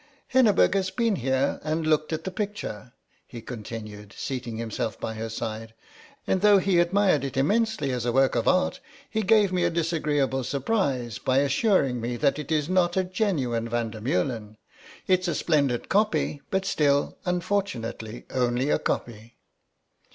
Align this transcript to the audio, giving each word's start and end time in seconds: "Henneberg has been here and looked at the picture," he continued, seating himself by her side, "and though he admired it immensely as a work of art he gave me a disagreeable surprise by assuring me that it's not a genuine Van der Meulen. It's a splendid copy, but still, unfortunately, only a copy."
"Henneberg 0.33 0.73
has 0.73 0.89
been 0.89 1.17
here 1.17 1.59
and 1.61 1.85
looked 1.85 2.11
at 2.11 2.23
the 2.23 2.31
picture," 2.31 2.91
he 3.27 3.39
continued, 3.39 4.15
seating 4.17 4.57
himself 4.57 4.99
by 4.99 5.13
her 5.13 5.29
side, 5.29 5.75
"and 6.25 6.41
though 6.41 6.57
he 6.57 6.79
admired 6.79 7.23
it 7.23 7.37
immensely 7.37 7.91
as 7.91 8.03
a 8.03 8.11
work 8.11 8.33
of 8.33 8.47
art 8.47 8.79
he 9.07 9.21
gave 9.21 9.53
me 9.53 9.63
a 9.63 9.69
disagreeable 9.69 10.43
surprise 10.43 11.19
by 11.19 11.37
assuring 11.37 12.01
me 12.01 12.15
that 12.17 12.39
it's 12.39 12.67
not 12.67 12.97
a 12.97 13.03
genuine 13.03 13.69
Van 13.69 13.91
der 13.91 14.01
Meulen. 14.01 14.57
It's 15.05 15.27
a 15.27 15.35
splendid 15.35 15.87
copy, 15.87 16.41
but 16.49 16.65
still, 16.65 17.19
unfortunately, 17.23 18.25
only 18.31 18.71
a 18.71 18.79
copy." 18.79 19.37